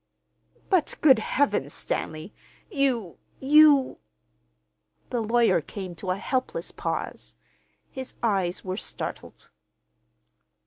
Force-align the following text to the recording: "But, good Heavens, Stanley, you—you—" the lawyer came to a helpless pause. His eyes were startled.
"But, 0.71 0.95
good 1.01 1.19
Heavens, 1.19 1.73
Stanley, 1.75 2.33
you—you—" 2.71 3.99
the 5.11 5.21
lawyer 5.21 5.61
came 5.61 5.93
to 5.97 6.09
a 6.09 6.17
helpless 6.17 6.71
pause. 6.71 7.35
His 7.91 8.15
eyes 8.23 8.65
were 8.65 8.77
startled. 8.77 9.51